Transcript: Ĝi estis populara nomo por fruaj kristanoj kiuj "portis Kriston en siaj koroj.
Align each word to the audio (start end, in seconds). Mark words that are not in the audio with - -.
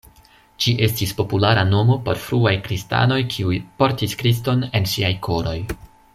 Ĝi 0.63 0.71
estis 0.85 1.11
populara 1.19 1.65
nomo 1.73 1.97
por 2.07 2.21
fruaj 2.23 2.53
kristanoj 2.69 3.19
kiuj 3.35 3.61
"portis 3.83 4.17
Kriston 4.23 4.65
en 4.81 4.91
siaj 4.95 5.13
koroj. 5.29 5.57